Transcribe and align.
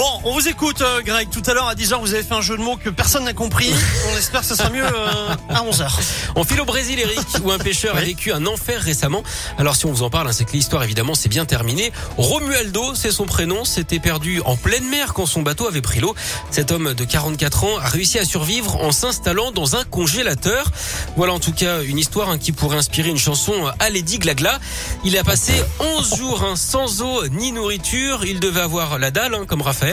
Bon, 0.00 0.20
on 0.24 0.32
vous 0.32 0.48
écoute, 0.48 0.80
euh, 0.80 1.02
Greg. 1.02 1.28
Tout 1.28 1.42
à 1.44 1.52
l'heure, 1.52 1.68
à 1.68 1.74
10h, 1.74 2.00
vous 2.00 2.14
avez 2.14 2.22
fait 2.22 2.32
un 2.32 2.40
jeu 2.40 2.56
de 2.56 2.62
mots 2.62 2.78
que 2.78 2.88
personne 2.88 3.24
n'a 3.24 3.34
compris. 3.34 3.70
On 4.10 4.16
espère 4.16 4.40
que 4.40 4.46
ça 4.46 4.56
sera 4.56 4.70
mieux 4.70 4.82
euh, 4.82 5.34
à 5.50 5.62
11h. 5.62 5.90
On 6.36 6.42
file 6.42 6.62
au 6.62 6.64
Brésil, 6.64 6.98
Eric, 6.98 7.26
où 7.44 7.50
un 7.50 7.58
pêcheur 7.58 7.98
a 7.98 8.00
vécu 8.00 8.32
un 8.32 8.46
enfer 8.46 8.80
récemment. 8.80 9.22
Alors 9.58 9.76
si 9.76 9.84
on 9.84 9.92
vous 9.92 10.02
en 10.02 10.08
parle, 10.08 10.28
hein, 10.28 10.32
c'est 10.32 10.46
que 10.46 10.52
l'histoire 10.52 10.82
évidemment 10.84 11.14
c'est 11.14 11.28
bien 11.28 11.44
terminé. 11.44 11.92
Romualdo, 12.16 12.94
c'est 12.94 13.10
son 13.10 13.26
prénom, 13.26 13.66
s'était 13.66 13.98
perdu 13.98 14.40
en 14.46 14.56
pleine 14.56 14.88
mer 14.88 15.12
quand 15.12 15.26
son 15.26 15.42
bateau 15.42 15.68
avait 15.68 15.82
pris 15.82 16.00
l'eau. 16.00 16.14
Cet 16.50 16.72
homme 16.72 16.94
de 16.94 17.04
44 17.04 17.64
ans 17.64 17.76
a 17.76 17.86
réussi 17.86 18.18
à 18.18 18.24
survivre 18.24 18.76
en 18.76 18.92
s'installant 18.92 19.50
dans 19.52 19.76
un 19.76 19.84
congélateur. 19.84 20.70
Voilà 21.16 21.34
en 21.34 21.40
tout 21.40 21.52
cas 21.52 21.82
une 21.82 21.98
histoire 21.98 22.30
hein, 22.30 22.38
qui 22.38 22.52
pourrait 22.52 22.78
inspirer 22.78 23.10
une 23.10 23.18
chanson 23.18 23.52
euh, 23.52 23.70
à 23.80 23.90
Lady 23.90 24.18
Glagla. 24.18 24.60
Il 25.04 25.18
a 25.18 25.24
passé 25.24 25.52
11 25.78 26.16
jours 26.16 26.42
hein, 26.42 26.56
sans 26.56 27.02
eau 27.02 27.26
ni 27.26 27.52
nourriture. 27.52 28.24
Il 28.24 28.40
devait 28.40 28.62
avoir 28.62 28.98
la 28.98 29.10
dalle, 29.10 29.34
hein, 29.34 29.44
comme 29.46 29.60
Raphaël. 29.60 29.89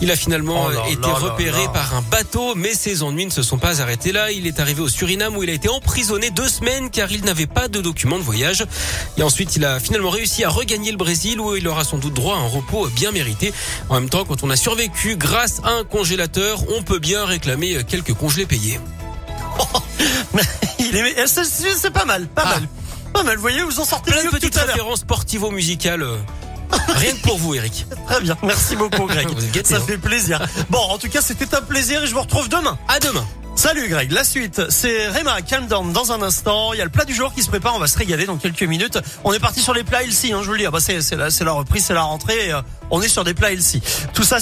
Il 0.00 0.10
a 0.10 0.16
finalement 0.16 0.66
Oh 0.68 0.70
euh, 0.70 0.84
été 0.92 1.08
repéré 1.10 1.62
par 1.72 1.94
un 1.94 2.02
bateau, 2.02 2.54
mais 2.54 2.74
ses 2.74 3.02
ennuis 3.02 3.26
ne 3.26 3.30
se 3.30 3.42
sont 3.42 3.58
pas 3.58 3.80
arrêtés 3.80 4.12
là. 4.12 4.30
Il 4.30 4.46
est 4.46 4.60
arrivé 4.60 4.80
au 4.80 4.88
Suriname 4.88 5.36
où 5.36 5.42
il 5.42 5.50
a 5.50 5.52
été 5.52 5.68
emprisonné 5.68 6.30
deux 6.30 6.48
semaines 6.48 6.90
car 6.90 7.10
il 7.12 7.24
n'avait 7.24 7.46
pas 7.46 7.68
de 7.68 7.80
document 7.80 8.18
de 8.18 8.22
voyage. 8.22 8.64
Et 9.16 9.22
ensuite, 9.22 9.56
il 9.56 9.64
a 9.64 9.80
finalement 9.80 10.10
réussi 10.10 10.44
à 10.44 10.48
regagner 10.48 10.90
le 10.90 10.96
Brésil 10.96 11.40
où 11.40 11.54
il 11.56 11.66
aura 11.68 11.84
sans 11.84 11.98
doute 11.98 12.14
droit 12.14 12.36
à 12.36 12.38
un 12.38 12.46
repos 12.48 12.88
bien 12.88 13.12
mérité. 13.12 13.52
En 13.88 13.94
même 13.94 14.08
temps, 14.08 14.24
quand 14.24 14.42
on 14.42 14.50
a 14.50 14.56
survécu 14.56 15.16
grâce 15.16 15.60
à 15.64 15.70
un 15.70 15.84
congélateur, 15.84 16.60
on 16.76 16.82
peut 16.82 16.98
bien 16.98 17.24
réclamer 17.24 17.84
quelques 17.84 18.14
congelés 18.14 18.46
payés. 18.46 18.80
Mais 20.34 20.42
il 20.78 20.94
est, 20.96 21.14
eh, 21.18 21.26
c'est- 21.26 21.90
pas 21.90 22.04
mal, 22.04 22.26
pas 22.28 22.42
Ah. 22.44 22.50
mal. 22.54 22.68
Pas 23.12 23.22
mal, 23.22 23.36
vous 23.36 23.40
voyez, 23.42 23.62
vous 23.62 23.80
en 23.80 23.84
sortez 23.84 24.10
Plein 24.12 24.22
mieux 24.22 24.30
que 24.30 24.36
petites 24.36 24.52
tout 24.52 24.58
à 24.58 24.62
l'heure. 24.66 24.74
références 24.74 25.00
sportivo-musicales. 25.00 26.06
Rien 26.88 27.12
que 27.12 27.22
pour 27.22 27.38
vous, 27.38 27.54
Eric. 27.54 27.86
Très 28.06 28.20
bien, 28.20 28.36
merci 28.42 28.76
beaucoup, 28.76 29.06
Greg. 29.06 29.28
Vous 29.34 29.44
êtes 29.44 29.52
gâtés, 29.52 29.74
ça 29.74 29.80
hein. 29.80 29.84
fait 29.86 29.98
plaisir. 29.98 30.40
Bon, 30.70 30.78
en 30.78 30.98
tout 30.98 31.08
cas, 31.08 31.20
c'était 31.20 31.54
un 31.54 31.62
plaisir 31.62 32.02
et 32.02 32.06
je 32.06 32.14
vous 32.14 32.20
retrouve 32.20 32.48
demain. 32.48 32.78
À 32.88 32.98
demain. 32.98 33.26
Salut 33.58 33.88
Greg, 33.88 34.12
la 34.12 34.22
suite, 34.22 34.62
c'est 34.68 35.08
Rema, 35.08 35.42
calm 35.42 35.66
down 35.66 35.92
dans 35.92 36.12
un 36.12 36.22
instant. 36.22 36.74
Il 36.74 36.78
y 36.78 36.80
a 36.80 36.84
le 36.84 36.90
plat 36.90 37.04
du 37.04 37.12
jour 37.12 37.34
qui 37.34 37.42
se 37.42 37.48
prépare, 37.48 37.74
on 37.74 37.80
va 37.80 37.88
se 37.88 37.98
régaler 37.98 38.24
dans 38.24 38.36
quelques 38.36 38.62
minutes. 38.62 39.00
On 39.24 39.32
est 39.32 39.40
parti 39.40 39.60
sur 39.60 39.74
les 39.74 39.82
plats 39.82 40.04
ici, 40.04 40.32
hein, 40.32 40.42
je 40.42 40.46
vous 40.46 40.52
le 40.52 40.58
dis, 40.58 40.66
ah 40.66 40.70
bah 40.70 40.78
c'est 40.78 41.16
la, 41.16 41.52
reprise, 41.52 41.84
c'est 41.84 41.92
la 41.94 42.02
rentrée, 42.02 42.52
euh, 42.52 42.62
on 42.92 43.02
est 43.02 43.08
sur 43.08 43.24
des 43.24 43.34
plats 43.34 43.50
ici. 43.50 43.82
Tout 44.14 44.22
ça, 44.22 44.38